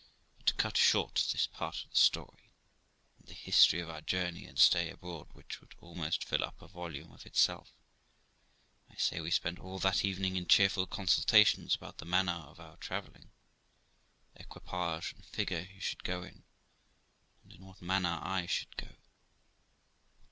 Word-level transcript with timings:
But, 0.39 0.47
to 0.47 0.53
cut 0.55 0.77
short 0.77 1.27
this 1.31 1.45
part 1.45 1.83
of 1.83 1.91
the 1.91 1.95
story, 1.95 2.49
and 3.19 3.27
the 3.27 3.35
history 3.35 3.79
of 3.81 3.89
our 3.91 4.01
journey 4.01 4.45
and 4.45 4.57
stay 4.57 4.89
abroad, 4.89 5.27
which 5.33 5.61
would 5.61 5.75
almost 5.79 6.23
fill 6.23 6.43
up 6.43 6.59
a 6.59 6.67
volume 6.67 7.11
of 7.11 7.27
itself, 7.27 7.71
I 8.89 8.95
say 8.95 9.19
we 9.21 9.29
spent 9.29 9.59
all 9.59 9.77
that 9.77 10.03
evening 10.03 10.37
in 10.37 10.47
cheerful 10.47 10.87
consultations 10.87 11.75
about 11.75 11.99
the 11.99 12.05
manner 12.05 12.31
of 12.33 12.59
our 12.59 12.77
travelling, 12.77 13.29
the 14.33 14.41
equipage 14.41 15.13
and 15.13 15.23
figure 15.23 15.61
he 15.61 15.79
should 15.79 16.03
go 16.03 16.23
in, 16.23 16.45
and 17.43 17.53
in 17.53 17.63
what 17.63 17.79
manner 17.79 18.19
I 18.23 18.47
should 18.47 18.75
go. 18.77 18.95